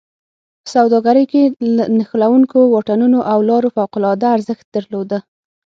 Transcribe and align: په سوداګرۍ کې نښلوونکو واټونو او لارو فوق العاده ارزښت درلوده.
په 0.63 0.67
سوداګرۍ 0.75 1.25
کې 1.31 1.41
نښلوونکو 1.97 2.59
واټونو 2.73 3.19
او 3.31 3.39
لارو 3.49 3.73
فوق 3.75 3.91
العاده 3.99 4.27
ارزښت 4.37 4.65
درلوده. 4.75 5.19